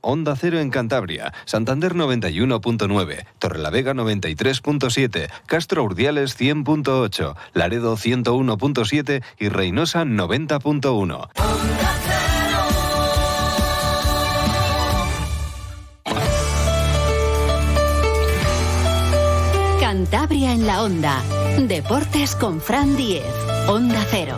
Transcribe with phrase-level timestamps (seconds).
[0.00, 10.04] Onda Cero en Cantabria, Santander 91.9, Torrelavega 93.7, Castro Urdiales 100.8, Laredo 101.7 y Reynosa
[10.04, 11.30] 90.1.
[19.80, 21.20] Cantabria en la Onda.
[21.58, 23.24] Deportes con Fran Diez.
[23.66, 24.36] Onda Cero.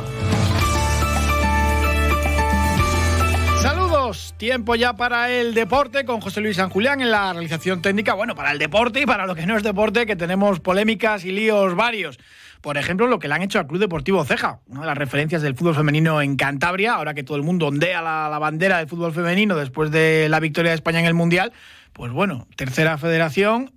[4.36, 8.14] Tiempo ya para el deporte con José Luis San Julián en la realización técnica.
[8.14, 11.32] Bueno, para el deporte y para lo que no es deporte, que tenemos polémicas y
[11.32, 12.18] líos varios.
[12.60, 15.42] Por ejemplo, lo que le han hecho al Club Deportivo Ceja, una de las referencias
[15.42, 18.88] del fútbol femenino en Cantabria, ahora que todo el mundo ondea la, la bandera del
[18.88, 21.52] fútbol femenino después de la victoria de España en el Mundial.
[21.92, 23.72] Pues bueno, tercera federación,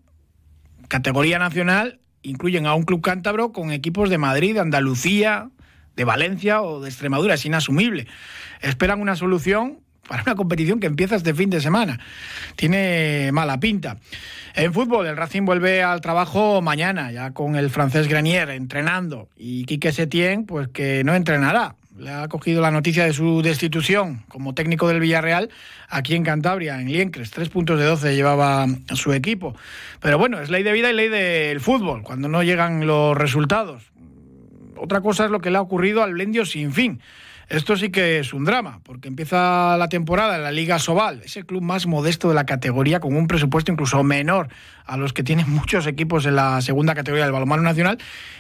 [0.88, 5.50] categoría nacional, incluyen a un club cántabro con equipos de Madrid, de Andalucía,
[5.96, 7.36] de Valencia o de Extremadura.
[7.36, 8.08] Es inasumible.
[8.62, 12.00] Esperan una solución para una competición que empieza este fin de semana.
[12.56, 13.98] Tiene mala pinta.
[14.54, 19.28] En fútbol, el Racing vuelve al trabajo mañana, ya con el francés Grenier entrenando.
[19.38, 21.76] Y Quique Setién, pues que no entrenará.
[21.98, 25.50] Le ha cogido la noticia de su destitución como técnico del Villarreal
[25.88, 27.32] aquí en Cantabria, en Liencres.
[27.32, 29.56] Tres puntos de 12 llevaba su equipo.
[30.02, 33.84] Pero bueno, es ley de vida y ley del fútbol, cuando no llegan los resultados.
[34.78, 37.00] Otra cosa es lo que le ha ocurrido al Blendio sin fin.
[37.50, 41.44] Esto sí que es un drama, porque empieza la temporada en la Liga Sobal, ese
[41.44, 44.50] club más modesto de la categoría, con un presupuesto incluso menor
[44.86, 48.00] a los que tienen muchos equipos en la segunda categoría del balonmano nacional.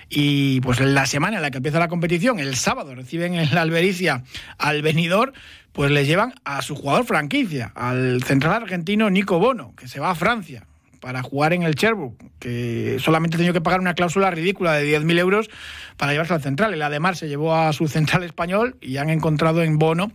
[0.09, 3.53] Y pues en la semana en la que empieza la competición, el sábado reciben en
[3.53, 4.23] la Albericia
[4.57, 5.33] al venidor,
[5.71, 10.11] pues les llevan a su jugador franquicia, al central argentino Nico Bono, que se va
[10.11, 10.65] a Francia
[11.05, 15.19] para jugar en el Cherbourg, que solamente tenido que pagar una cláusula ridícula de 10.000
[15.19, 15.51] euros
[15.97, 16.73] para llevarse al central.
[16.73, 20.11] El Ademar se llevó a su central español y han encontrado en Bono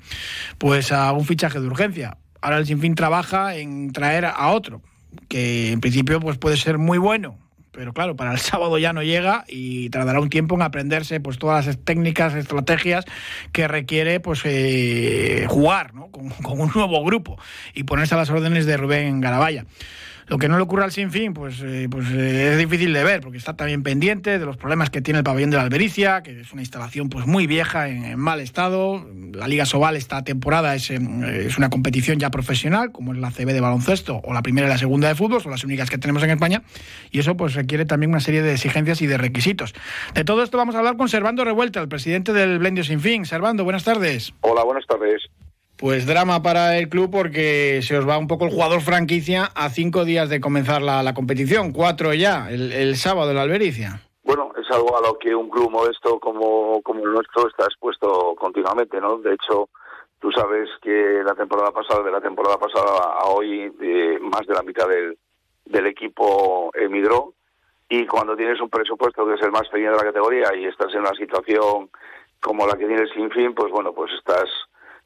[0.59, 2.19] pues a un fichaje de urgencia.
[2.41, 4.83] Ahora el Sinfín trabaja en traer a otro,
[5.29, 7.39] que en principio pues puede ser muy bueno,
[7.71, 11.39] pero claro, para el sábado ya no llega y tardará un tiempo en aprenderse pues
[11.39, 13.05] todas las técnicas, estrategias
[13.53, 16.09] que requiere pues eh, jugar ¿no?
[16.09, 17.39] con, con, un nuevo grupo
[17.75, 19.67] y ponerse a las órdenes de Rubén Garabaya.
[20.31, 23.21] Lo que no le ocurre al Sinfín, pues, eh, pues eh, es difícil de ver,
[23.21, 26.43] porque está también pendiente de los problemas que tiene el pabellón de la Albericia, que
[26.43, 29.05] es una instalación pues muy vieja, en, en mal estado.
[29.33, 31.01] La Liga Sobal esta temporada es, eh,
[31.47, 34.71] es, una competición ya profesional, como es la CB de baloncesto o la primera y
[34.71, 36.63] la segunda de fútbol, son las únicas que tenemos en España,
[37.11, 39.75] y eso pues requiere también una serie de exigencias y de requisitos.
[40.15, 43.27] De todo esto vamos a hablar con Servando Revuelta, el presidente del Blendio Sinfín.
[43.27, 44.33] Servando, buenas tardes.
[44.43, 45.29] Hola, buenas tardes.
[45.81, 49.71] Pues drama para el club porque se os va un poco el jugador franquicia a
[49.71, 54.03] cinco días de comenzar la, competición, cuatro ya, el, sábado en la Albericia.
[54.23, 58.35] Bueno, es algo a lo que un club modesto como, como el nuestro está expuesto
[58.39, 59.17] continuamente, ¿no?
[59.21, 59.71] De hecho,
[60.19, 64.53] tú sabes que la temporada pasada, de la temporada pasada a hoy, de más de
[64.53, 65.17] la mitad del,
[65.65, 67.33] del equipo emigró
[67.89, 70.93] y cuando tienes un presupuesto que es el más pequeño de la categoría y estás
[70.93, 71.89] en una situación
[72.39, 74.45] como la que tienes sin fin, pues bueno, pues estás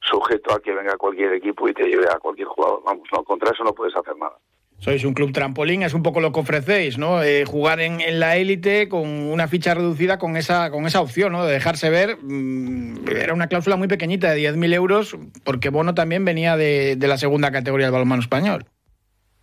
[0.04, 2.82] sujeto a que venga cualquier equipo y te lleve a cualquier jugador.
[2.84, 4.37] Vamos, no, contra eso no puedes hacer nada.
[4.78, 7.22] Sois un club trampolín, es un poco lo que ofrecéis, ¿no?
[7.22, 11.32] Eh, jugar en, en, la élite con una ficha reducida con esa, con esa opción,
[11.32, 11.44] ¿no?
[11.44, 12.19] De dejarse ver.
[12.20, 17.09] Mmm, era una cláusula muy pequeñita de 10.000 euros, porque Bono también venía de, de,
[17.09, 18.64] la segunda categoría del balonmano español.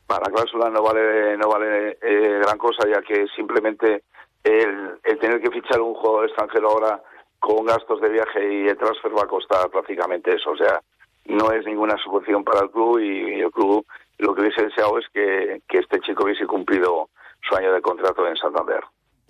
[0.09, 4.03] La cláusula no vale, no vale eh, gran cosa, ya que simplemente
[4.43, 7.01] el, el tener que fichar un jugador extranjero ahora
[7.41, 10.51] con gastos de viaje y el transfer va a costar prácticamente eso.
[10.51, 10.79] O sea,
[11.25, 13.85] no es ninguna subvención para el club y, el club
[14.19, 17.09] lo que hubiese deseado es que, este chico hubiese cumplido
[17.41, 18.81] su año de contrato en Santander.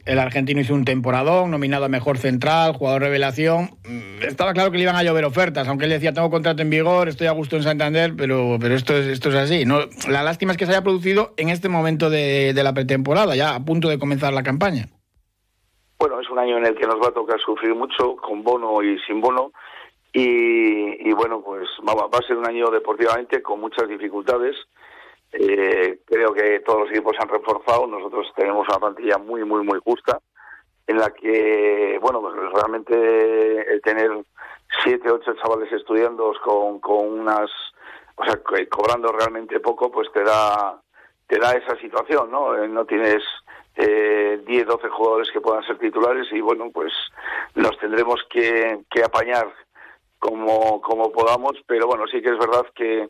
[0.06, 3.78] El argentino hizo un temporadón, nominado a mejor central, jugador revelación.
[4.22, 7.08] Estaba claro que le iban a llover ofertas, aunque él decía, tengo contrato en vigor,
[7.08, 9.64] estoy a gusto en Santander, pero, pero esto, es, esto es así.
[9.64, 9.80] ¿no?
[10.10, 13.64] La lástima es que se haya producido en este momento de la pretemporada, ya a
[13.64, 14.90] punto de comenzar la campaña
[16.02, 18.82] bueno, es un año en el que nos va a tocar sufrir mucho, con bono
[18.82, 19.52] y sin bono,
[20.12, 24.56] y, y bueno, pues va, va, a ser un año deportivamente con muchas dificultades.
[25.32, 29.64] Eh, creo que todos los equipos se han reforzado, nosotros tenemos una plantilla muy, muy,
[29.64, 30.18] muy justa,
[30.88, 34.10] en la que, bueno, pues realmente el tener
[34.84, 37.52] siete, ocho chavales estudiando con, con unas,
[38.16, 38.42] o sea,
[38.72, 40.82] cobrando realmente poco, pues te da,
[41.28, 42.58] te da esa situación, ¿no?
[42.68, 43.22] No tienes
[43.76, 46.94] eh, 10, 12 jugadores que puedan ser titulares y bueno, pues
[47.56, 49.48] nos tendremos que, que apañar
[50.20, 53.10] como, como podamos, pero bueno, sí que es verdad que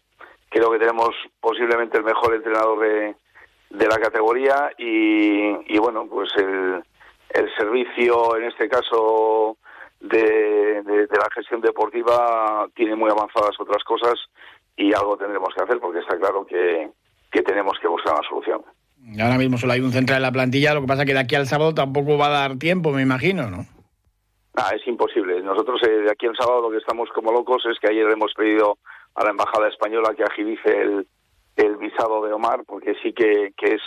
[0.50, 1.10] creo que tenemos
[1.40, 3.16] posiblemente el mejor entrenador de,
[3.69, 6.84] de la categoría y, y bueno, pues el,
[7.30, 9.57] el servicio en este caso
[10.00, 14.16] de, de, de, la gestión deportiva tiene muy avanzadas otras cosas
[14.75, 16.90] y algo tendremos que hacer porque está claro que,
[17.31, 18.62] que tenemos que buscar una solución.
[19.19, 21.36] Ahora mismo solo hay un central en la plantilla, lo que pasa que de aquí
[21.36, 23.65] al sábado tampoco va a dar tiempo, me imagino, ¿no?
[24.56, 25.42] Ah, es imposible.
[25.42, 28.33] Nosotros eh, de aquí al sábado lo que estamos como locos es que ayer hemos
[28.33, 28.77] pedido
[29.15, 31.07] a la Embajada Española que agilice el,
[31.56, 33.81] el visado de Omar, porque sí que, que es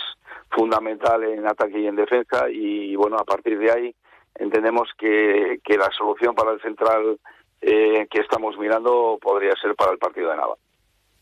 [0.49, 3.95] fundamental en ataque y en defensa, y bueno, a partir de ahí
[4.35, 7.19] entendemos que, que la solución para el central
[7.61, 10.55] eh, que estamos mirando podría ser para el partido de Nava.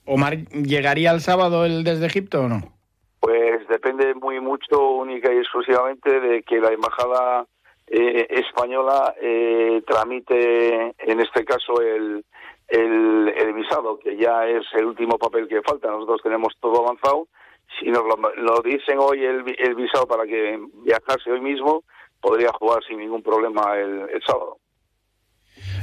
[0.06, 2.62] ¿Omar llegaría el sábado el desde Egipto o no?
[3.24, 7.46] Pues depende muy mucho, única y exclusivamente, de que la embajada
[7.88, 12.26] eh, española eh, tramite, en este caso, el,
[12.68, 15.88] el, visado, que ya es el último papel que falta.
[15.88, 17.30] Nosotros tenemos todo avanzado.
[17.80, 18.04] Si nos
[18.36, 21.86] lo, dicen hoy el, el, visado para que viajase hoy mismo,
[22.20, 24.58] podría jugar sin ningún problema el sábado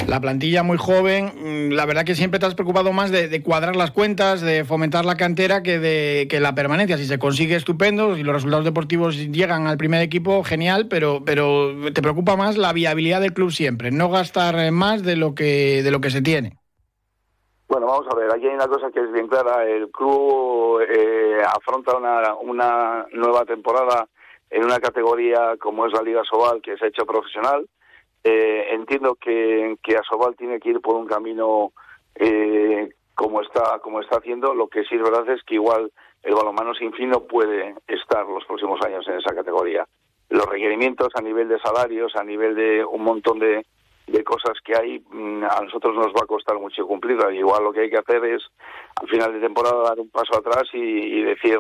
[0.06, 3.76] la plantilla muy joven, mm, la verdad que siempre te has preocupado más de, cuadrar
[3.76, 6.96] las cuentas, de fomentar la cantera que de que la permanencia.
[6.98, 11.72] Si se consigue estupendo, si los resultados deportivos llegan al primer equipo, genial, pero, pero
[11.92, 15.90] te preocupa más la viabilidad del club siempre, no gastar más de lo que, de
[15.90, 16.56] lo que se tiene.
[17.68, 21.40] Bueno, vamos a ver, aquí hay una cosa que es bien clara, el club eh,
[21.56, 24.08] afronta una, una nueva temporada
[24.50, 27.66] en una categoría como es la Liga Sobal, que se ha hecho profesional,
[28.24, 31.72] eh, entiendo que, que Asobal tiene que ir por un camino
[32.14, 34.54] eh, como está como está haciendo.
[34.54, 38.26] Lo que sí es verdad es que igual el balonmano sin fin no puede estar
[38.26, 39.86] los próximos años en esa categoría.
[40.28, 43.64] Los requerimientos a nivel de salarios, a nivel de un montón de,
[44.10, 47.32] de cosas que hay, mm, a nosotros nos va a costar mucho cumplirlas.
[47.32, 48.42] Igual lo que hay que hacer es,
[49.00, 51.58] al final de temporada, dar un paso atrás y, decir,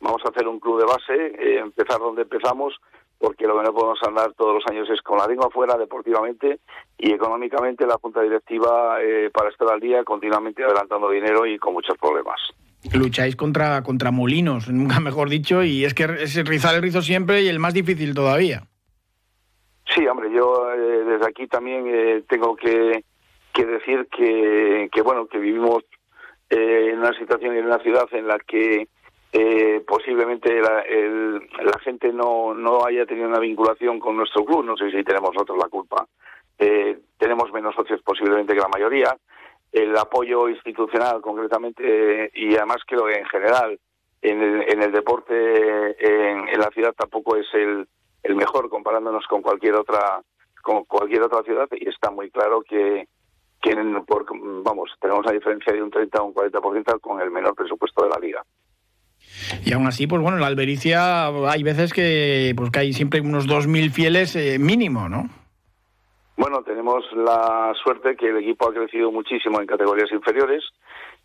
[0.00, 2.74] vamos a hacer un club de base, eh, empezar donde empezamos,
[3.18, 6.60] porque lo que no podemos andar todos los años es con la lengua fuera deportivamente
[6.96, 11.74] y económicamente la Junta Directiva eh, para estar al día continuamente adelantando dinero y con
[11.74, 12.40] muchos problemas.
[12.94, 17.42] Lucháis contra, contra molinos, nunca mejor dicho, y es que es rizar el rizo siempre
[17.42, 18.62] y el más difícil todavía.
[19.94, 23.04] Sí, hombre, yo eh, desde aquí también eh, tengo que,
[23.52, 25.82] que decir que, que, bueno, que vivimos
[26.50, 28.88] en una situación en una ciudad en la que
[29.32, 30.84] eh, posiblemente la,
[31.62, 35.34] la gente no, no haya tenido una vinculación con nuestro club, no sé si tenemos
[35.34, 36.06] nosotros la culpa.
[36.58, 39.16] Eh, tenemos menos socios posiblemente que la mayoría.
[39.70, 43.78] El apoyo institucional, concretamente, y además creo que en general
[44.22, 45.34] en el, en el deporte
[46.00, 47.86] en, la ciudad tampoco es el,
[48.22, 50.22] el mejor comparándonos con cualquier otra
[50.62, 53.08] con cualquier otra ciudad y está muy claro que,
[53.60, 53.74] que
[54.06, 54.26] por,
[54.62, 58.10] vamos tenemos una diferencia de un 30 o un 40% con el menor presupuesto de
[58.10, 58.44] la liga.
[59.64, 63.46] Y aún así, pues bueno, la Albericia hay veces que, pues que hay siempre unos
[63.46, 65.28] 2.000 fieles eh, mínimo, ¿no?
[66.36, 70.62] Bueno, tenemos la suerte que el equipo ha crecido muchísimo en categorías inferiores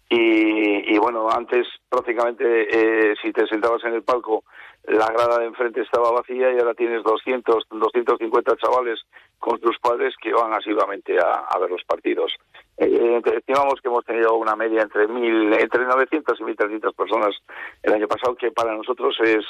[0.10, 4.44] y, bueno, antes prácticamente eh, si te sentabas en el palco
[4.88, 9.00] la grada de enfrente estaba vacía y ahora tienes 200, 250 chavales
[9.43, 12.31] con sus padres que van asiduamente a ver los partidos.
[12.77, 17.35] Eh, estimamos que hemos tenido una media entre mil, entre 900 y 1.300 personas
[17.83, 19.43] el año pasado, que para nosotros es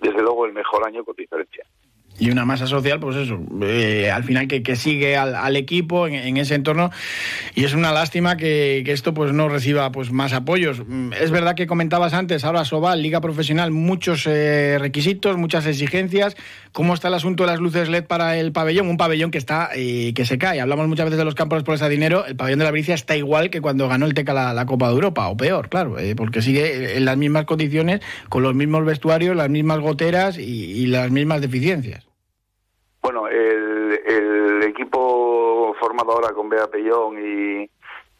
[0.00, 1.64] desde luego el mejor año con diferencia
[2.18, 6.36] y una masa social, pues eso, eh, al final que, que sigue al, equipo en,
[6.36, 6.90] ese entorno
[7.54, 10.82] y es una lástima que, esto pues no reciba pues más apoyos.
[10.86, 16.36] Mm, es verdad que comentabas antes, ahora Sobal, Liga Profesional, muchos eh, requisitos, muchas exigencias.
[16.72, 18.88] ¿Cómo está el asunto de las luces LED para el pabellón?
[18.88, 20.60] Un pabellón que está eh, que se cae.
[20.60, 22.24] Hablamos muchas veces de los campos por ese dinero.
[22.26, 24.94] El pabellón de la Bricia está igual que cuando ganó el Teca la, Copa de
[24.94, 29.48] Europa, o peor, claro, porque sigue en las mismas condiciones, con los mismos vestuarios, las
[29.48, 32.05] mismas goteras y las mismas deficiencias.
[33.06, 37.70] Bueno, el, equipo formado ahora con Bea Pellón y,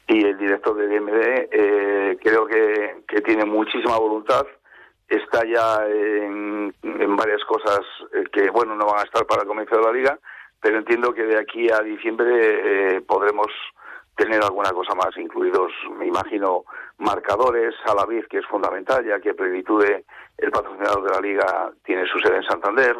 [0.07, 4.47] el director de DMD eh, creo que, tiene muchísima voluntad.
[5.09, 6.73] Está ya en,
[7.16, 7.81] varias cosas
[8.14, 10.19] eh, que, bueno, no van a estar para el comienzo de la liga,
[10.61, 12.28] pero entiendo que de aquí a diciembre
[12.95, 13.49] eh, podremos
[14.16, 16.62] tener alguna cosa más, incluidos, me imagino,
[16.99, 20.05] marcadores, a la vez que es fundamental, ya que Plenitude,
[20.38, 22.97] el patrocinador de la liga, tiene su sede en Santander,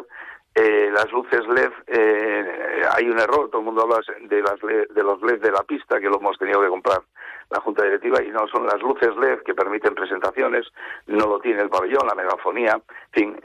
[0.59, 5.03] eh, las luces LED, eh, hay un error, todo el mundo habla de, las de
[5.03, 7.03] los LED de la pista, que lo hemos tenido que comprar
[7.51, 10.65] la Junta Directiva, y no son las luces LED que permiten presentaciones,
[11.05, 12.81] no lo tiene el pabellón, la megafonía.
[13.13, 13.39] En fin,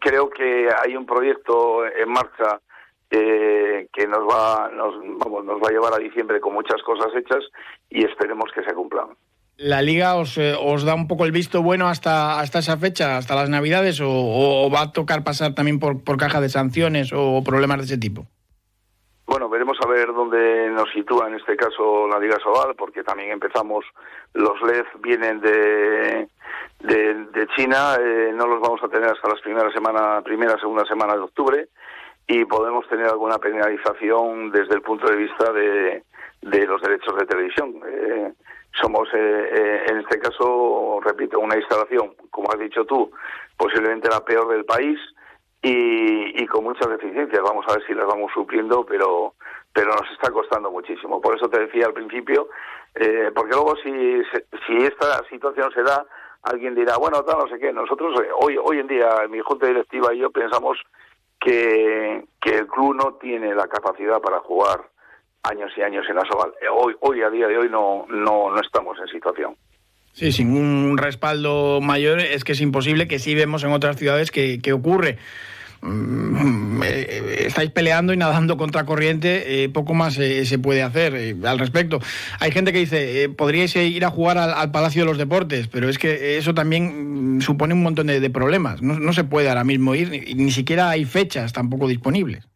[0.00, 2.60] creo que hay un proyecto en marcha
[3.10, 7.08] eh, que nos va, nos, vamos, nos va a llevar a diciembre con muchas cosas
[7.16, 7.44] hechas
[7.90, 9.08] y esperemos que se cumplan.
[9.62, 13.16] ¿La liga os, eh, os, da un poco el visto bueno hasta, hasta esa fecha,
[13.16, 17.44] hasta las navidades, o, va a tocar pasar también por, por caja de sanciones o
[17.44, 18.26] problemas de ese tipo?
[19.24, 23.30] Bueno, veremos a ver dónde nos sitúa en este caso la Liga Sobal, porque también
[23.30, 23.84] empezamos,
[24.34, 26.26] los LED vienen de,
[26.80, 31.14] de, China, eh, no los vamos a tener hasta las primeras semana, primera, segunda semana
[31.14, 31.68] de octubre,
[32.26, 36.02] y podemos tener alguna penalización desde el punto de vista de,
[36.42, 37.80] de los derechos de televisión.
[37.86, 38.32] Eh,
[38.80, 43.10] somos, eh, en este caso, repito, una instalación, como has dicho tú,
[43.56, 44.98] posiblemente la peor del país,
[45.62, 47.40] y, con muchas deficiencias.
[47.42, 49.34] Vamos a ver si las vamos supliendo, pero
[49.74, 51.18] pero nos está costando muchísimo.
[51.20, 52.48] Por eso te decía al principio,
[52.94, 54.22] eh, porque luego si,
[54.66, 56.04] si esta situación se da,
[56.42, 57.72] alguien dirá, bueno, tal, no sé qué.
[57.72, 60.78] Nosotros eh, hoy hoy en día, mi junta directiva y yo pensamos
[61.40, 64.91] que, que el club no tiene la capacidad para jugar
[65.42, 66.52] años y años en Asobal.
[66.60, 69.56] Eh, hoy, hoy a día de hoy no, no, no estamos en situación.
[70.12, 74.30] Sí, sin un respaldo mayor es que es imposible, que sí vemos en otras ciudades
[74.30, 75.18] que, que ocurre.
[75.82, 81.36] Mm, eh, estáis peleando y nadando contra corriente, eh, poco más eh, se puede hacer
[81.44, 81.98] al respecto.
[82.38, 85.98] Hay gente que dice, podríais ir a jugar al, Palacio de los Deportes, pero es
[85.98, 88.80] que eso también mm, supone un montón de, problemas.
[88.80, 92.46] No, se puede ahora mismo ir, ni, siquiera hay fechas tampoco disponibles.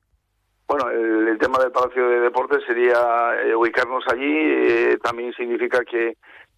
[1.47, 2.99] Tema del Palacio de Deportes sería
[3.57, 6.17] ubicarnos allí, también significa que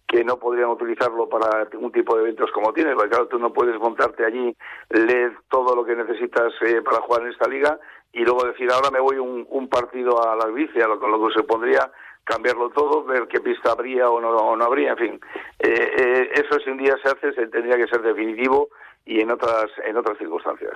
[0.09, 3.53] que no podrían utilizarlo para un tipo de eventos como tienes, porque claro, tú no
[3.53, 4.57] puedes montarte allí,
[4.89, 7.79] leer todo lo que necesitas eh, para jugar en esta liga
[8.11, 11.35] y luego decir, ahora me voy un, un partido a la Albicia, con lo que
[11.35, 11.91] se pondría
[12.23, 15.21] cambiarlo todo, ver qué pista habría o no, no habría, en fin.
[15.59, 18.69] Eh, eh, eso si un día se hace, se tendría que ser definitivo
[19.05, 20.73] y en otras, en otras circunstancias.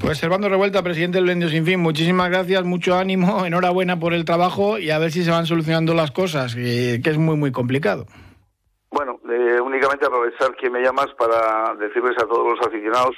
[0.00, 4.24] Pues Servando Revuelta, presidente del Lendio Sin Fin, muchísimas gracias, mucho ánimo, enhorabuena por el
[4.24, 8.06] trabajo y a ver si se van solucionando las cosas, que es muy, muy complicado.
[8.90, 13.16] Bueno, eh, únicamente aprovechar que me llamas para decirles a todos los aficionados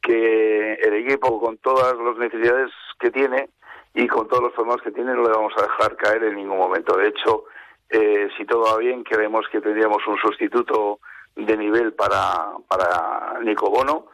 [0.00, 3.48] que el equipo, con todas las necesidades que tiene
[3.94, 6.58] y con todos los formatos que tiene, no le vamos a dejar caer en ningún
[6.58, 6.96] momento.
[6.96, 7.44] De hecho,
[7.88, 11.00] eh, si todo va bien, creemos que tendríamos un sustituto
[11.34, 14.06] de nivel para, para Nico Bono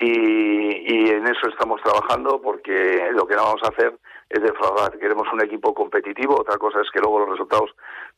[0.00, 3.94] y, en eso estamos trabajando porque lo que no vamos a hacer
[4.30, 4.96] es defraudar.
[4.98, 7.70] Queremos un equipo competitivo, otra cosa es que luego los resultados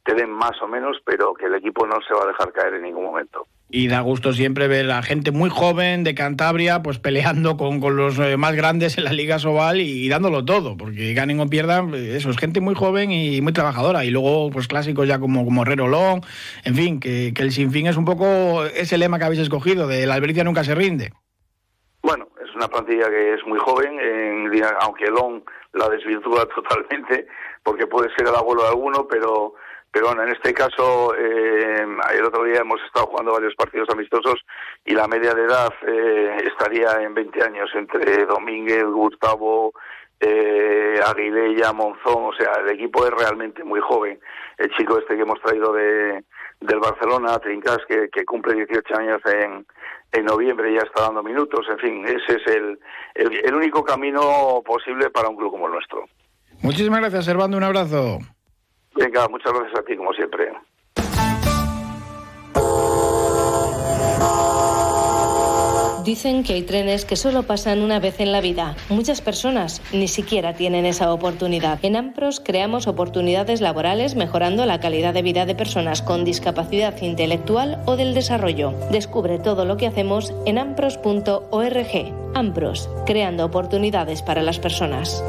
[0.05, 2.75] te den más o menos, pero que el equipo no se va a dejar caer
[2.75, 3.47] en ningún momento.
[3.71, 8.19] Y da gusto siempre ver a gente muy joven de Cantabria pues peleando con, los
[8.19, 12.31] eh, más grandes en la Liga Sobal y, dándolo todo, porque ganen o pierdan, eso
[12.31, 14.05] es gente muy joven y muy trabajadora.
[14.05, 16.25] Y luego pues clásicos ya como, como Herrero Long,
[16.65, 20.05] en fin, que, que el sinfín es un poco ese lema que habéis escogido, de
[20.07, 21.13] la Albericia nunca se rinde.
[22.03, 25.43] Bueno, es una plantilla que es muy joven, en, aunque Long
[25.73, 27.27] la desvirtúa totalmente,
[27.63, 29.55] porque puede ser el abuelo de alguno, pero
[29.93, 34.37] pero bueno, en este caso, eh, el otro día hemos estado jugando varios partidos amistosos
[34.85, 39.73] y la media de edad eh, estaría en 20 años entre Domínguez, Gustavo,
[40.21, 44.21] eh, Aguilella, Monzón, o sea, el equipo es realmente muy joven.
[44.59, 46.23] El chico este que hemos traído de,
[46.61, 49.67] del Barcelona, Trincas, que, que cumple 18 años en,
[50.13, 52.79] en noviembre, ya está dando minutos, en fin, ese es el,
[53.15, 56.05] el único camino posible para un club como el nuestro.
[56.63, 58.19] Muchísimas gracias, Servando, un abrazo.
[58.95, 60.53] Venga, muchas gracias a ti, como siempre.
[66.11, 68.75] Dicen que hay trenes que solo pasan una vez en la vida.
[68.89, 71.79] Muchas personas ni siquiera tienen esa oportunidad.
[71.85, 77.81] En AMPROS creamos oportunidades laborales mejorando la calidad de vida de personas con discapacidad intelectual
[77.87, 78.75] o del desarrollo.
[78.91, 82.13] Descubre todo lo que hacemos en ampros.org.
[82.35, 85.23] AMPROS, creando oportunidades para las personas.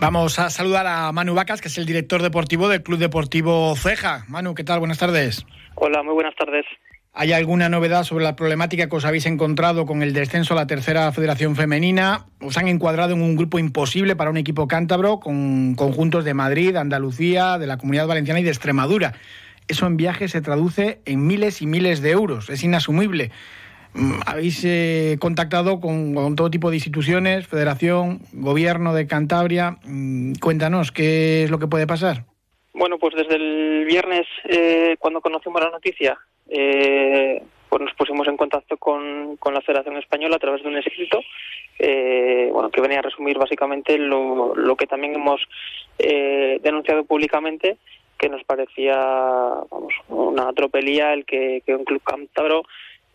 [0.00, 4.24] Vamos a saludar a Manu Vacas, que es el director deportivo del Club Deportivo Ceja.
[4.28, 4.78] Manu, ¿qué tal?
[4.78, 5.44] Buenas tardes.
[5.74, 6.64] Hola, muy buenas tardes.
[7.12, 10.68] ¿Hay alguna novedad sobre la problemática que os habéis encontrado con el descenso a la
[10.68, 12.26] tercera federación femenina?
[12.40, 16.76] ¿Os han encuadrado en un grupo imposible para un equipo cántabro con conjuntos de Madrid,
[16.76, 19.14] Andalucía, de la Comunidad Valenciana y de Extremadura?
[19.66, 22.50] Eso en viaje se traduce en miles y miles de euros.
[22.50, 23.32] Es inasumible.
[23.94, 29.76] Mm, habéis eh, contactado con, todo tipo de instituciones, federación, gobierno de Cantabria.
[29.84, 32.24] Mm, cuéntanos, ¿qué es lo que puede pasar?
[32.74, 36.18] Bueno, pues desde el viernes, eh, cuando conocimos la noticia,
[36.48, 41.20] eh, pues nos pusimos en contacto con, la Federación Española a través de un escrito,
[42.52, 45.40] bueno, que venía a resumir básicamente lo, que también hemos
[45.98, 47.76] denunciado públicamente,
[48.18, 52.62] que nos parecía, vamos, una tropelía el que, que un club cántabro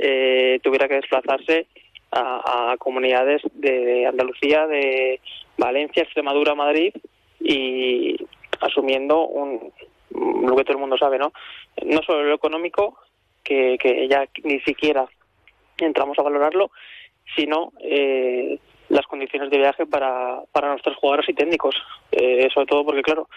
[0.05, 1.67] eh, tuviera que desplazarse
[2.11, 5.21] a, comunidades de Andalucía, de
[5.57, 6.93] Valencia, Extremadura, Madrid
[7.39, 8.17] y
[8.59, 9.71] asumiendo un,
[10.11, 11.31] lo que todo el mundo sabe, ¿no?
[11.85, 12.97] No solo lo económico,
[13.43, 13.77] que,
[14.09, 15.05] ya ni siquiera
[15.77, 16.71] entramos a valorarlo,
[17.35, 21.75] sino eh, las condiciones de viaje para, para nuestros jugadores y técnicos.
[22.11, 23.29] Eh, sobre todo porque, claro,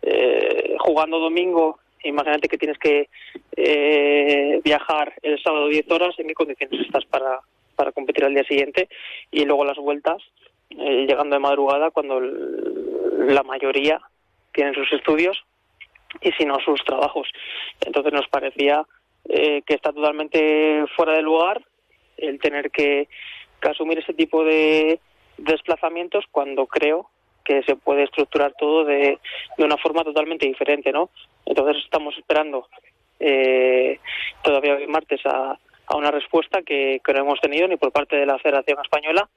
[0.00, 3.08] eh, jugando domingo, imagínate que tienes que
[3.56, 7.40] eh, viajar el sábado 10 horas, ¿en qué condiciones estás para,
[7.76, 8.88] para competir al día siguiente?
[9.30, 10.22] Y luego las vueltas,
[10.70, 14.00] llegando de madrugada, cuando la mayoría
[14.52, 15.44] tienen sus estudios
[16.20, 17.28] y si no sus trabajos.
[17.84, 18.84] Entonces nos parecía
[19.24, 21.64] que está totalmente fuera de lugar
[22.16, 23.08] el tener que
[23.62, 25.00] asumir ese tipo de
[25.38, 27.08] desplazamientos cuando creo
[27.44, 29.18] que se puede estructurar todo de,
[29.58, 31.10] de una forma totalmente diferente, ¿no?
[31.46, 32.68] Entonces estamos esperando
[33.20, 33.98] eh,
[34.42, 38.16] todavía hoy martes a, a una respuesta que, que, no hemos tenido ni por parte
[38.16, 39.28] de la Federación Española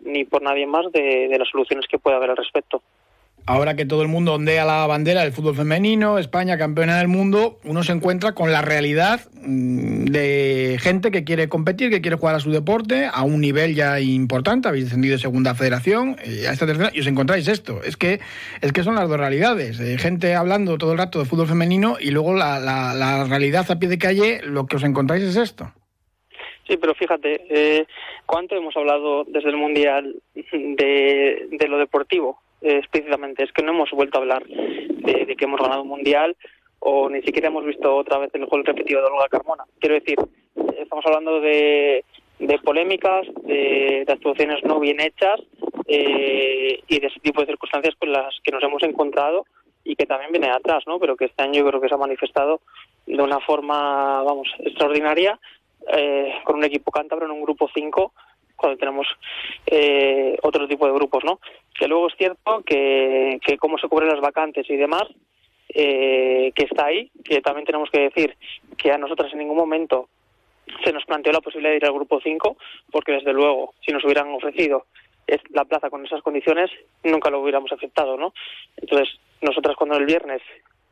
[0.00, 2.82] ni por nadie más de, de las soluciones que pueda haber al respecto
[3.46, 7.58] ahora que todo el mundo ondea la bandera del fútbol femenino, España campeona del mundo,
[7.64, 12.34] uno se encuentra con la realidad mm, de gente que quiere competir, que quiere jugar
[12.34, 16.52] a su deporte a un nivel ya importante, habéis descendido de segunda federación, eh, a
[16.52, 17.82] esta tercera, y os encontráis esto.
[17.84, 18.20] Es que,
[18.60, 19.78] es que son las dos realidades.
[19.80, 23.78] Eh, gente hablando todo el rato de fútbol femenino y luego la, la, realidad a
[23.78, 25.72] pie de calle, lo que os encontráis es esto.
[26.66, 27.86] Sí, pero fíjate, eh,
[28.26, 32.40] ¿cuánto hemos hablado desde el Mundial de, de lo deportivo?
[32.74, 36.36] Explícitamente, es que no hemos vuelto a hablar de, que hemos ganado un mundial
[36.78, 39.64] o ni siquiera hemos visto otra vez el gol repetido de Olga Carmona.
[39.80, 40.16] Quiero decir,
[40.78, 42.04] estamos hablando de,
[42.38, 45.40] de polémicas, de, actuaciones no bien hechas
[45.86, 49.46] eh, y de ese tipo de circunstancias con las que nos hemos encontrado
[49.84, 50.98] y que también viene atrás, ¿no?
[50.98, 52.60] Pero que este año yo creo que se ha manifestado
[53.06, 55.38] de una forma, vamos, extraordinaria
[55.92, 58.12] eh, con un equipo cántabro en un grupo 5
[58.56, 59.06] cuando tenemos
[59.66, 61.38] eh, otro tipo de grupos, ¿no?
[61.78, 65.04] Que luego es cierto que, que cómo se cubren las vacantes y demás,
[65.68, 68.36] eh, que está ahí, que también tenemos que decir
[68.78, 70.08] que a nosotras en ningún momento
[70.84, 72.56] se nos planteó la posibilidad de ir al grupo 5,
[72.90, 74.86] porque desde luego, si nos hubieran ofrecido
[75.50, 76.70] la plaza con esas condiciones,
[77.02, 78.32] nunca lo hubiéramos aceptado, ¿no?
[78.76, 80.40] Entonces, nosotras cuando el viernes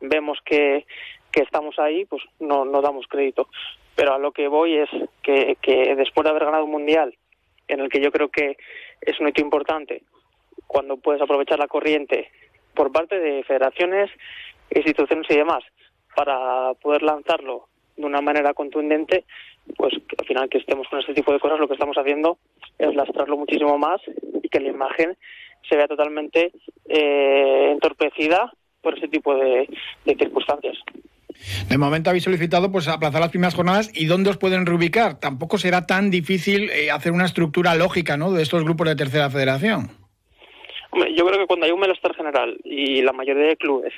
[0.01, 0.85] vemos que,
[1.31, 3.47] que estamos ahí, pues no, no damos crédito.
[3.95, 4.89] Pero a lo que voy es
[5.23, 7.15] que, que después de haber ganado un mundial
[7.67, 8.57] en el que yo creo que
[9.01, 10.03] es un hito importante
[10.67, 12.29] cuando puedes aprovechar la corriente
[12.73, 14.09] por parte de federaciones,
[14.73, 15.63] instituciones y demás
[16.15, 19.25] para poder lanzarlo de una manera contundente,
[19.77, 22.37] pues al final que estemos con este tipo de cosas, lo que estamos haciendo
[22.77, 24.01] es lastrarlo muchísimo más
[24.43, 25.17] y que la imagen
[25.67, 26.51] se vea totalmente
[26.87, 28.51] eh, entorpecida
[28.81, 29.67] por ese tipo de
[30.05, 30.77] circunstancias.
[31.69, 35.19] De momento habéis solicitado pues aplazar las primeras jornadas y dónde os pueden reubicar.
[35.19, 38.31] Tampoco será tan difícil eh, hacer una estructura lógica ¿no?
[38.31, 40.04] de estos grupos de tercera federación.
[40.95, 43.93] Yo creo que cuando hay un malestar general y la mayoría de clubes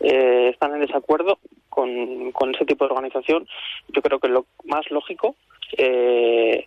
[0.00, 3.48] eh, están en desacuerdo con, con, ese tipo de organización,
[3.88, 5.34] yo creo que lo más lógico
[5.76, 6.66] eh,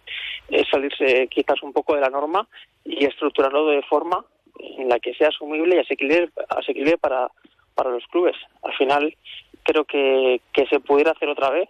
[0.49, 2.47] es salirse quizás un poco de la norma
[2.83, 4.25] y estructurarlo de forma
[4.59, 7.29] en la que sea asumible y asequible, asequible para,
[7.73, 8.35] para los clubes.
[8.63, 9.15] Al final,
[9.63, 11.69] creo que, que se pudiera hacer otra vez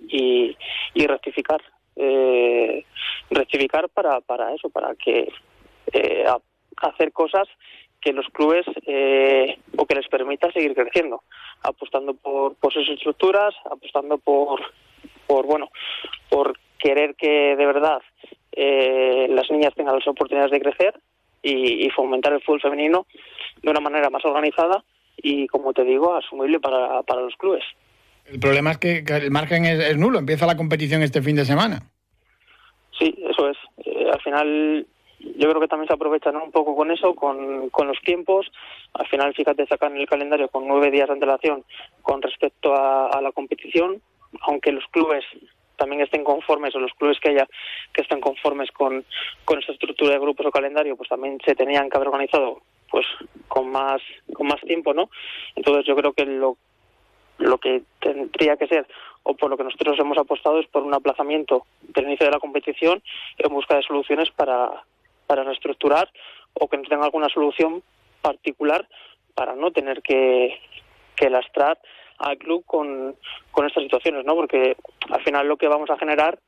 [0.00, 0.56] y,
[0.94, 1.62] y rectificar.
[1.94, 2.84] Eh,
[3.30, 5.32] rectificar para, para eso, para que
[5.92, 6.24] eh,
[6.82, 7.48] hacer cosas
[8.00, 11.22] que los clubes eh, o que les permita seguir creciendo,
[11.62, 14.60] apostando por, por sus estructuras, apostando por,
[15.26, 15.70] por bueno,
[16.28, 18.00] por querer que de verdad
[18.52, 20.94] eh, las niñas tengan las oportunidades de crecer
[21.42, 23.06] y, y fomentar el fútbol femenino
[23.62, 24.84] de una manera más organizada
[25.16, 27.64] y, como te digo, asumible para, para los clubes.
[28.26, 31.82] El problema es que, el margen es, nulo, empieza la competición este fin de semana.
[32.98, 33.56] Sí, eso es.
[33.84, 34.86] Eh, al final
[35.36, 38.50] yo creo que también se aprovechan un poco con eso, con, con los tiempos.
[38.94, 41.64] Al final, fíjate, sacan el calendario con nueve días de antelación
[42.02, 44.00] con respecto a, la competición,
[44.42, 45.24] aunque los clubes
[45.76, 47.46] también estén conformes o los clubes que haya
[47.92, 49.04] que estén conformes con,
[49.44, 53.06] con esa estructura de grupos o calendario, pues también se tenían que haber organizado pues
[53.48, 54.00] con más
[54.32, 55.10] con más tiempo no
[55.54, 56.56] entonces yo creo que lo
[57.38, 58.86] lo que tendría que ser
[59.24, 62.40] o por lo que nosotros hemos apostado es por un aplazamiento del inicio de la
[62.40, 63.02] competición
[63.38, 64.84] en busca de soluciones para
[65.26, 66.10] para reestructurar
[66.54, 67.82] o que nos den alguna solución
[68.22, 68.88] particular
[69.34, 70.58] para no tener que,
[71.14, 71.78] que lastrar
[72.18, 73.16] al club con,
[73.50, 74.34] con estas situaciones, ¿no?
[74.34, 74.76] Porque
[75.10, 76.38] al final lo que vamos a generar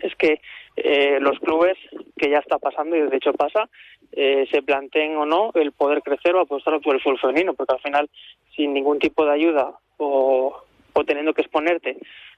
[0.00, 0.40] es que
[0.76, 1.76] eh, los clubes,
[2.16, 3.68] que ya está pasando y de hecho pasa,
[4.12, 7.74] eh, se planteen o no el poder crecer o apostar por el fútbol femenino, porque
[7.74, 8.10] al final,
[8.54, 10.62] sin ningún tipo de ayuda o,
[10.92, 11.96] o teniendo que exponerte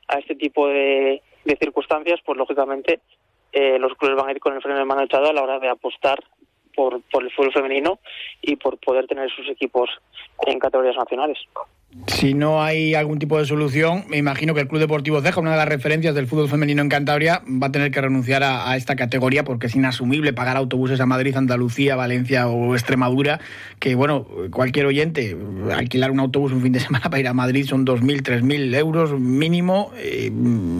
[0.08, 3.00] a este tipo de, de circunstancias, pues lógicamente
[3.52, 5.58] eh, los clubes van a ir con el freno de mano echado a la hora
[5.58, 6.22] de apostar
[6.74, 7.98] por, por el fútbol femenino
[8.42, 9.90] y por poder tener sus equipos
[10.46, 11.38] en categorías nacionales.
[12.06, 15.52] Si no hay algún tipo de solución, me imagino que el Club Deportivo Ceja, una
[15.52, 18.96] de las referencias del fútbol femenino en Cantabria, va a tener que renunciar a, esta
[18.96, 23.40] categoría porque es inasumible pagar autobuses a Madrid, Andalucía, Valencia o Extremadura,
[23.80, 25.36] que bueno, cualquier oyente,
[25.74, 29.18] alquilar un autobús un fin de semana para ir a Madrid son 2.000, 3.000 euros
[29.18, 30.30] mínimo, eh,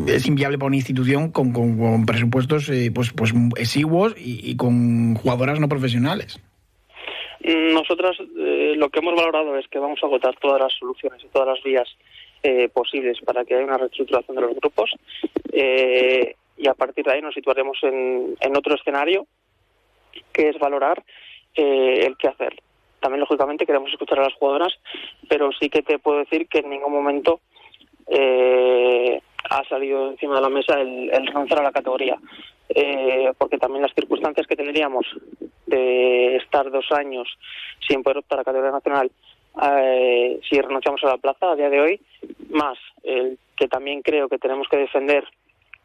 [0.06, 5.68] es inviable para una institución con, presupuestos eh, pues, pues exiguos y con jugadoras no
[5.68, 6.40] profesionales.
[7.46, 11.28] Nosotras eh, lo que hemos valorado es que vamos a agotar todas las soluciones y
[11.28, 11.88] todas las vías
[12.42, 14.90] eh, posibles para que haya una reestructuración de los grupos
[15.52, 19.28] eh, y a partir de ahí nos situaremos en, otro escenario
[20.32, 21.04] que es valorar
[21.54, 22.60] el qué hacer.
[23.00, 24.74] También, lógicamente, queremos escuchar a las jugadoras,
[25.28, 27.40] pero sí que te puedo decir que en ningún momento
[28.08, 32.18] ha salido encima de la mesa el, el renunciar a la categoría.
[33.38, 35.06] porque también las circunstancias que tendríamos
[35.66, 37.28] de estar dos años
[37.86, 39.10] sin poder optar a categoría nacional
[39.62, 42.00] eh, si renunciamos a la plaza a día de hoy,
[42.50, 45.24] más el que también creo que tenemos que defender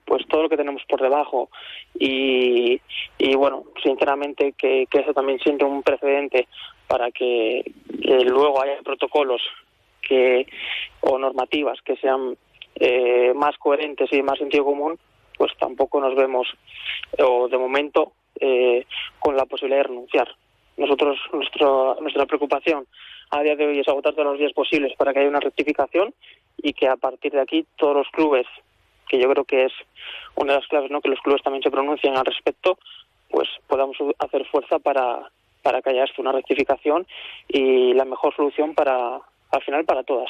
[0.04, 1.50] pues todo lo que tenemos por debajo
[1.98, 2.82] y,
[3.18, 6.48] y bueno, sinceramente que, que eso también siente un precedente
[6.88, 7.64] para que,
[8.26, 9.42] luego haya protocolos
[10.02, 10.46] que
[11.00, 12.36] o normativas que sean
[12.76, 15.00] eh, más coherentes y más sentido común,
[15.38, 16.48] pues tampoco nos vemos
[17.18, 18.86] o de momento eh,
[19.20, 20.28] con la posibilidad de renunciar.
[20.78, 22.86] Nosotros, nuestro, nuestra preocupación
[23.30, 26.14] a día de hoy es agotar todos los días posibles para que haya una rectificación
[26.58, 28.46] y que a partir de aquí todos los clubes,
[29.08, 29.74] que yo creo que es
[30.36, 32.78] una de las claves, que los clubes también se pronuncien al respecto,
[33.30, 35.30] pues podamos hacer fuerza para,
[35.62, 37.08] para que haya esto una rectificación
[37.48, 39.20] y la mejor solución para,
[39.52, 40.30] al final, para todas.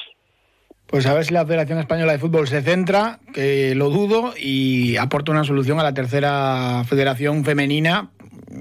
[0.92, 4.98] Pues a ver si la Federación Española de Fútbol se centra, que lo dudo, y
[4.98, 8.10] aporta una solución a la tercera federación femenina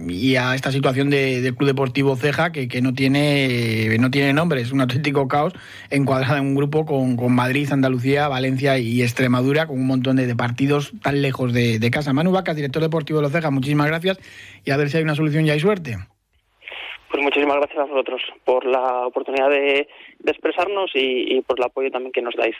[0.07, 4.61] y a esta situación del de Club Deportivo Ceja que, no tiene no tiene nombre,
[4.61, 5.51] es un auténtico caos
[5.89, 10.33] encuadrado en un grupo con, con Madrid, Andalucía, Valencia y Extremadura, con un montón de,
[10.33, 12.13] partidos tan lejos de, de, casa.
[12.13, 14.19] Manu Vacas, director deportivo de los Ceja, muchísimas gracias
[14.63, 15.97] y a ver si hay una solución y hay suerte.
[17.11, 19.87] Pues muchísimas gracias a vosotros por la oportunidad de,
[20.25, 22.55] expresarnos y, por el apoyo también que nos dais.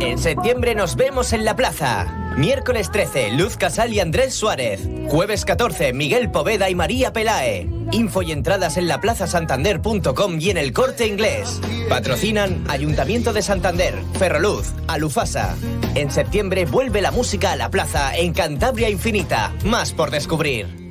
[0.00, 2.34] En septiembre nos vemos en la plaza.
[2.36, 4.88] Miércoles 13, Luz Casal y Andrés Suárez.
[5.08, 7.68] Jueves 14, Miguel Poveda y María Pelae.
[7.92, 11.60] Info y entradas en laplazasantander.com y en el corte inglés.
[11.88, 15.56] Patrocinan Ayuntamiento de Santander, Ferroluz, Alufasa.
[15.94, 19.52] En septiembre vuelve la música a la plaza en Cantabria Infinita.
[19.64, 20.83] Más por descubrir.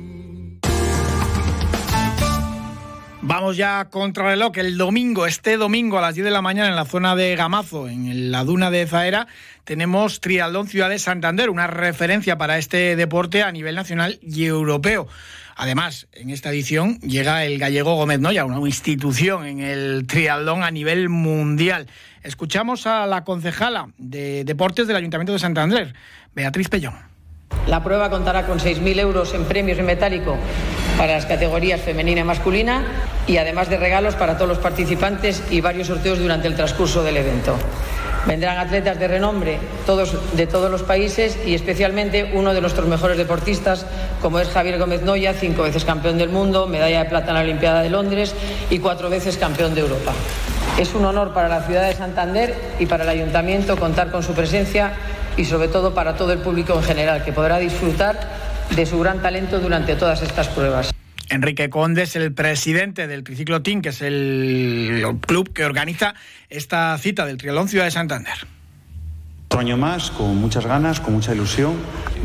[3.26, 4.58] Vamos ya contra el reloj.
[4.58, 7.88] El domingo, este domingo a las 10 de la mañana en la zona de Gamazo,
[7.88, 9.28] en la duna de Zaera,
[9.64, 15.08] tenemos Triatlón Ciudad de Santander, una referencia para este deporte a nivel nacional y europeo.
[15.56, 20.70] Además, en esta edición llega el gallego Gómez Noya, una institución en el triatlón a
[20.70, 21.86] nivel mundial.
[22.22, 25.94] Escuchamos a la concejala de deportes del Ayuntamiento de Santander,
[26.34, 26.94] Beatriz Pellón.
[27.68, 30.36] La prueba contará con 6.000 euros en premios en metálico
[30.96, 32.84] para las categorías femenina y masculina
[33.26, 37.16] y además de regalos para todos los participantes y varios sorteos durante el transcurso del
[37.16, 37.56] evento.
[38.26, 39.58] Vendrán atletas de renombre,
[40.32, 43.84] de todos los países y especialmente uno de nuestros mejores deportistas,
[44.22, 47.40] como es Javier Gómez Noya, cinco veces campeón del mundo, medalla de plata en la
[47.42, 48.34] Olimpiada de Londres
[48.70, 50.12] y cuatro veces campeón de Europa.
[50.78, 54.32] Es un honor para la ciudad de Santander y para el ayuntamiento contar con su
[54.32, 54.92] presencia
[55.36, 59.22] y sobre todo para todo el público en general, que podrá disfrutar de su gran
[59.22, 60.92] talento durante todas estas pruebas.
[61.30, 66.14] Enrique Conde es el presidente del Triciclo Team, que es el club que organiza
[66.50, 68.34] esta cita del Triatlón Ciudad de Santander.
[69.46, 71.74] Otro año más, con muchas ganas, con mucha ilusión.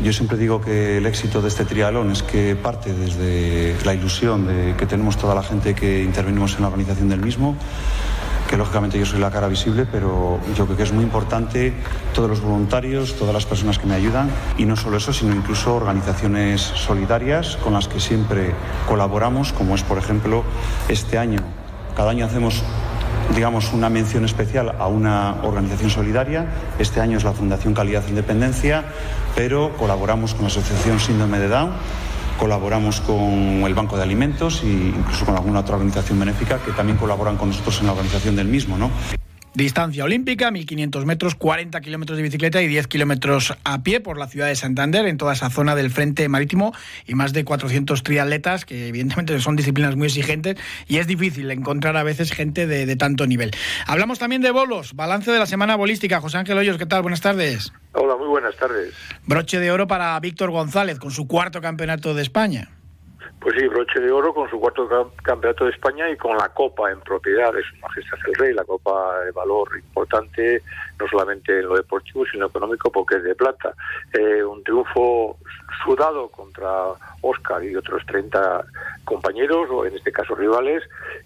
[0.02, 4.46] Yo siempre digo que el éxito de este triatlón es que parte desde la ilusión
[4.46, 7.56] de que tenemos toda la gente que intervenimos en la organización del mismo
[8.50, 11.72] que lógicamente yo soy la cara visible, pero yo creo que es muy importante
[12.12, 15.76] todos los voluntarios, todas las personas que me ayudan y no solo eso, sino incluso
[15.76, 18.52] organizaciones solidarias con las que siempre
[18.88, 20.42] colaboramos, como es por ejemplo
[20.88, 21.38] este año.
[21.94, 22.64] Cada año hacemos
[23.36, 26.46] digamos, una mención especial a una organización solidaria.
[26.80, 28.82] Este año es la Fundación Calidad e Independencia,
[29.36, 31.70] pero colaboramos con la Asociación Síndrome de Down
[32.40, 36.96] colaboramos con el Banco de Alimentos e incluso con alguna otra organización benéfica que también
[36.96, 38.90] colaboran con nosotros en la organización del mismo, ¿no?
[39.54, 44.28] Distancia olímpica, 1.500 metros, 40 kilómetros de bicicleta y 10 kilómetros a pie por la
[44.28, 46.72] ciudad de Santander, en toda esa zona del frente marítimo,
[47.04, 51.96] y más de 400 triatletas, que evidentemente son disciplinas muy exigentes, y es difícil encontrar
[51.96, 53.50] a veces gente de, de tanto nivel.
[53.86, 56.20] Hablamos también de bolos, balance de la semana bolística.
[56.20, 57.02] José Ángel Hoyos, ¿qué tal?
[57.02, 57.72] Buenas tardes.
[57.92, 58.94] Hola, muy buenas tardes.
[59.26, 62.70] Broche de oro para Víctor González, con su cuarto campeonato de España.
[63.40, 64.86] Pues sí, broche de oro con su cuarto
[65.22, 68.64] campeonato de España y con la Copa en propiedad de Su Majestad el Rey, la
[68.64, 70.62] Copa de valor importante,
[70.98, 73.74] no solamente en lo deportivo, sino económico, porque es de plata.
[74.12, 75.38] Eh, un triunfo
[75.82, 76.88] sudado contra
[77.22, 78.62] Oscar y otros 30
[79.04, 80.82] compañeros, o en este caso rivales,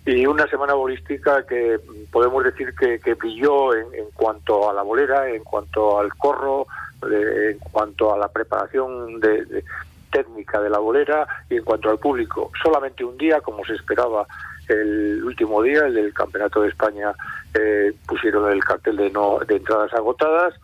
[0.06, 1.80] y una semana bolística que
[2.12, 6.68] podemos decir que, brilló en, cuanto a la bolera, en cuanto al corro,
[7.02, 9.64] en cuanto a la preparación de
[10.14, 14.26] técnica de la bolera y en cuanto al público, solamente un día, como se esperaba
[14.68, 17.12] el último día, el del Campeonato de España,
[17.52, 20.54] eh, pusieron el cartel de, no, de entradas agotadas,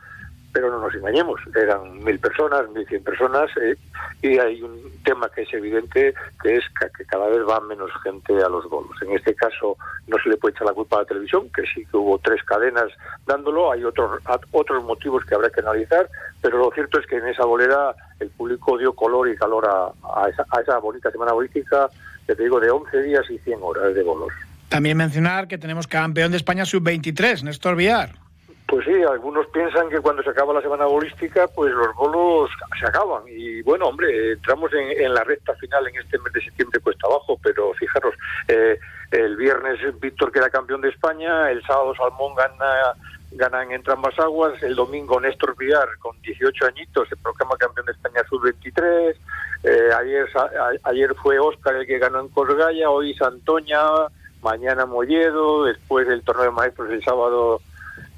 [0.53, 3.77] pero no nos engañemos, eran mil personas, mil cien personas, eh,
[4.23, 6.65] y hay un tema que es evidente, que es
[6.97, 8.97] que cada vez va menos gente a los bolos.
[9.03, 9.77] En este caso
[10.09, 12.43] no se le puede echar la culpa a la televisión, que sí que hubo tres
[12.45, 12.89] cadenas
[13.27, 16.09] dándolo, hay otros otros motivos que habrá que analizar,
[16.41, 20.29] pero lo cierto es que en esa bolera el público dio color y calor a,
[20.29, 21.89] esa, a esa bonita semana bolística,
[22.27, 24.33] que te digo, de 11 días y 100 horas de bolos.
[24.69, 28.11] También mencionar que tenemos campeón de España sub-23, Néstor Villar.
[28.71, 32.87] Pues sí, algunos piensan que cuando se acaba la semana bolística, pues los bolos se
[32.87, 33.25] acaban.
[33.27, 37.37] Y bueno, hombre, entramos en, la recta final en este mes de septiembre cuesta abajo,
[37.43, 38.15] pero fijaros,
[38.47, 38.79] eh,
[39.11, 42.95] el viernes Víctor queda campeón de España, el sábado Salmón gana
[43.33, 47.93] gana en entrambas aguas, el domingo Néstor Villar con 18 añitos se proclama campeón de
[47.93, 49.15] España sub-23,
[49.63, 50.27] eh, ayer,
[50.83, 53.81] ayer fue Óscar el que ganó en Cosgaya, hoy Santoña,
[54.43, 57.61] mañana Molledo, después el torneo de maestros el sábado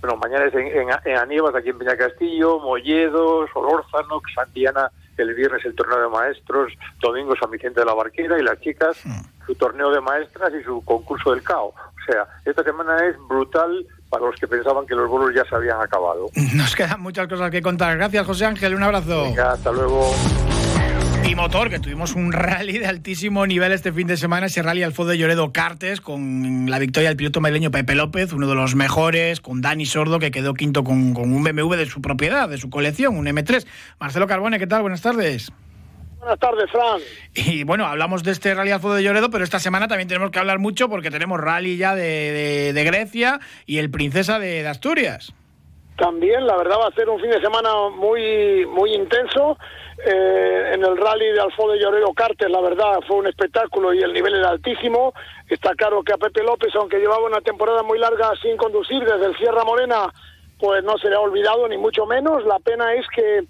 [0.03, 5.65] bueno, mañana es en, en, Aníbal, aquí en Peña Castillo, Molledo, Solórzano, Santiana, el viernes
[5.65, 9.47] el torneo de maestros, domingo San Vicente de la Barquera y las chicas hmm.
[9.47, 11.69] su torneo de maestras y su concurso del CAO.
[11.69, 15.55] O sea, esta semana es brutal para los que pensaban que los bolos ya se
[15.55, 16.29] habían acabado.
[16.55, 17.97] Nos quedan muchas cosas que contar.
[17.97, 18.75] Gracias, José Ángel.
[18.75, 19.25] Un abrazo.
[19.25, 20.15] Venga, hasta luego.
[21.27, 24.83] Y motor, que tuvimos un rally de altísimo nivel este fin de semana, ese rally
[24.83, 28.75] al de Lloredo Cartes, con la victoria del piloto madrileño Pepe López, uno de los
[28.75, 32.69] mejores, con Dani Sordo, que quedó quinto con, un BMW de su propiedad, de su
[32.69, 33.65] colección, un M3.
[33.99, 34.83] Marcelo Carbone, ¿qué tal?
[34.83, 35.51] Buenas tardes.
[36.23, 37.01] Buenas tardes, Fran.
[37.35, 40.39] Y bueno, hablamos de este rally al de Lloredo, pero esta semana también tenemos que
[40.39, 45.35] hablar mucho porque tenemos rally ya de, Grecia y el Princesa de, de Asturias.
[45.97, 49.59] También, la verdad, va a ser un fin de semana muy, muy intenso
[50.07, 53.99] eh, en el rally de Alfo de Llorero Cartes, la verdad, fue un espectáculo y
[53.99, 55.13] el nivel era altísimo.
[55.49, 59.27] Está claro que a Pepe López, aunque llevaba una temporada muy larga sin conducir desde
[59.27, 60.13] el Sierra Morena,
[60.61, 62.45] pues no se le ha olvidado ni mucho menos.
[62.45, 63.45] La pena es que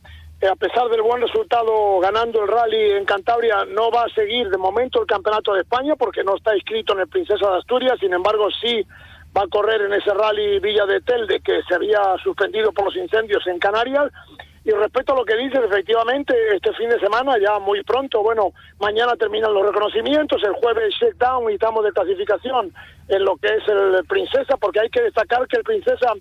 [0.51, 4.59] a pesar del buen resultado ganando el rally en Cantabria, no va a seguir de
[4.59, 8.13] momento el Campeonato de España porque no está inscrito en el Princesa de Asturias, sin
[8.13, 8.85] embargo sí
[9.37, 12.97] va a correr en ese rally Villa de Telde que se había suspendido por los
[12.97, 14.11] incendios en Canarias.
[14.65, 18.53] Y respecto a lo que dices, efectivamente, este fin de semana, ya muy pronto, bueno,
[18.79, 22.73] mañana terminan los reconocimientos, el jueves down y estamos de clasificación
[23.09, 26.13] en lo que es el Princesa, porque hay que destacar que el Princesa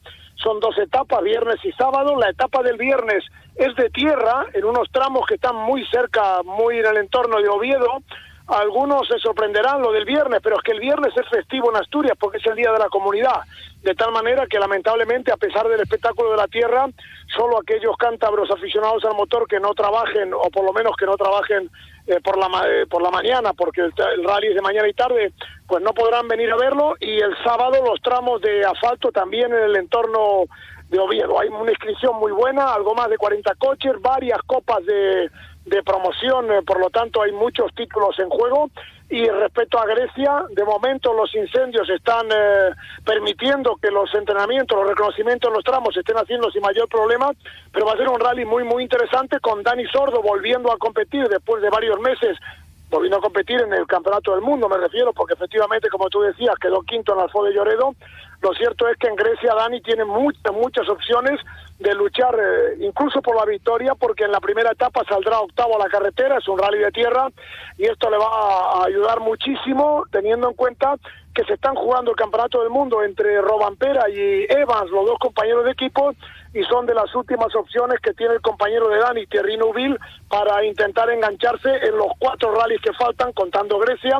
[0.41, 2.15] son dos etapas, viernes y sábado.
[2.17, 3.23] La etapa del viernes
[3.55, 7.49] es de tierra, en unos tramos que están muy cerca, muy en el entorno de
[7.49, 8.01] Oviedo,
[8.51, 12.17] algunos se sorprenderán lo del viernes, pero es que el viernes es festivo en Asturias
[12.19, 13.41] porque es el Día de la Comunidad.
[13.81, 16.87] De tal manera que lamentablemente, a pesar del espectáculo de la tierra,
[17.35, 21.15] solo aquellos cántabros aficionados al motor que no trabajen, o por lo menos que no
[21.15, 21.69] trabajen
[22.07, 25.31] eh, por, la, eh, por la mañana, porque el, rally es de mañana y tarde,
[25.67, 26.95] pues no podrán venir a verlo.
[26.99, 30.43] Y el sábado los tramos de asfalto también en el entorno
[30.89, 31.39] de Oviedo.
[31.39, 35.31] Hay una inscripción muy buena, algo más de 40 coches, varias copas de
[35.65, 38.69] de promoción, eh, por lo tanto hay muchos títulos en juego.
[39.09, 42.69] Y respecto a Grecia, de momento los incendios están eh,
[43.05, 47.29] permitiendo que los entrenamientos, los reconocimientos en los tramos estén haciendo sin mayor problema,
[47.73, 51.27] pero va a ser un rally muy, muy interesante con Dani Sordo volviendo a competir
[51.27, 52.37] después de varios meses
[52.91, 56.55] volviendo a competir en el Campeonato del Mundo, me refiero, porque efectivamente, como tú decías,
[56.61, 57.95] quedó quinto en el Alfo de Lloredo.
[58.41, 61.39] Lo cierto es que en Grecia Dani tiene muchas, muchas opciones
[61.79, 65.79] de luchar eh, incluso por la victoria, porque en la primera etapa saldrá octavo a
[65.79, 67.29] la carretera, es un rally de tierra,
[67.77, 70.95] y esto le va a ayudar muchísimo, teniendo en cuenta
[71.33, 75.63] que se están jugando el campeonato del mundo entre Robampera y Evans, los dos compañeros
[75.63, 76.13] de equipo,
[76.53, 80.63] y son de las últimas opciones que tiene el compañero de Dani, Thierry Neuville, para
[80.65, 84.19] intentar engancharse en los cuatro rallies que faltan, contando Grecia,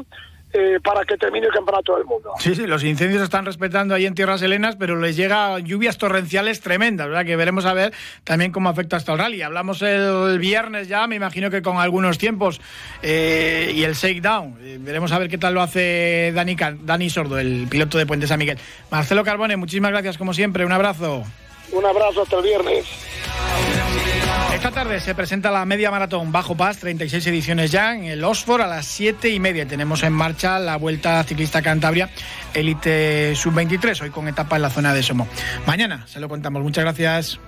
[0.54, 2.34] eh, para que termine el campeonato del mundo.
[2.39, 5.98] Sí, sí, los incendios se están respetando ahí en Tierras Helenas, pero les llega lluvias
[5.98, 7.26] torrenciales tremendas, ¿verdad?
[7.26, 7.94] Que veremos a ver
[8.26, 9.41] también cómo afecta hasta el rally.
[9.44, 12.60] Hablamos el viernes ya, me imagino que con algunos tiempos,
[13.02, 14.58] eh, y el shakedown.
[14.62, 18.28] Eh, veremos a ver qué tal lo hace Dani, Dani Sordo, el piloto de Puente
[18.28, 18.58] San Miguel.
[18.89, 21.24] Marcelo Carbone, muchísimas gracias como siempre, un abrazo.
[21.72, 22.86] Un abrazo hasta el viernes.
[24.54, 28.62] Esta tarde se presenta la media maratón Bajo Paz, 36 ediciones ya, en el Oxford
[28.62, 29.66] a las 7 y media.
[29.66, 32.10] Tenemos en marcha la Vuelta Ciclista Cantabria
[32.54, 35.28] Elite Sub-23, hoy con etapa en la zona de Somo.
[35.66, 36.62] Mañana se lo contamos.
[36.62, 37.40] Muchas gracias.